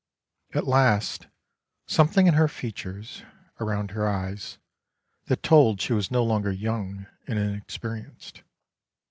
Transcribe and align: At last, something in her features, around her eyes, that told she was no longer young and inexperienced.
At 0.55 0.65
last, 0.65 1.27
something 1.85 2.25
in 2.25 2.33
her 2.33 2.47
features, 2.47 3.21
around 3.59 3.91
her 3.91 4.07
eyes, 4.09 4.57
that 5.25 5.43
told 5.43 5.79
she 5.79 5.93
was 5.93 6.09
no 6.09 6.23
longer 6.23 6.51
young 6.51 7.05
and 7.27 7.37
inexperienced. 7.37 8.41